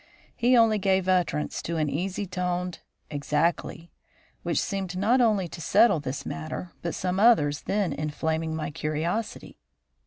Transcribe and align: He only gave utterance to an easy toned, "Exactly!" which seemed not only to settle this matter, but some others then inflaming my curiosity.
He 0.35 0.57
only 0.57 0.79
gave 0.79 1.07
utterance 1.07 1.61
to 1.61 1.77
an 1.77 1.87
easy 1.87 2.25
toned, 2.25 2.79
"Exactly!" 3.11 3.91
which 4.41 4.59
seemed 4.59 4.97
not 4.97 5.21
only 5.21 5.47
to 5.49 5.61
settle 5.61 5.99
this 5.99 6.25
matter, 6.25 6.71
but 6.81 6.95
some 6.95 7.19
others 7.19 7.61
then 7.61 7.93
inflaming 7.93 8.55
my 8.55 8.71
curiosity. 8.71 9.59